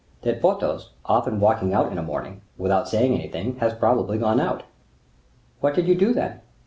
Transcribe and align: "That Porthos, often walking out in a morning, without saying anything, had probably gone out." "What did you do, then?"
"That 0.23 0.41
Porthos, 0.41 0.89
often 1.05 1.39
walking 1.39 1.75
out 1.75 1.91
in 1.91 1.99
a 1.99 2.01
morning, 2.01 2.41
without 2.57 2.89
saying 2.89 3.13
anything, 3.13 3.57
had 3.57 3.77
probably 3.79 4.17
gone 4.17 4.39
out." 4.39 4.63
"What 5.59 5.75
did 5.75 5.87
you 5.87 5.93
do, 5.93 6.11
then?" 6.11 6.41